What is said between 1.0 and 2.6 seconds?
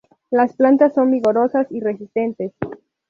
vigorosas y resistentes.